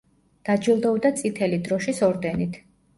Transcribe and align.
დაჯილდოვდა 0.49 1.13
წითელი 1.21 1.63
დროშის 1.71 2.05
ორდენით. 2.13 2.63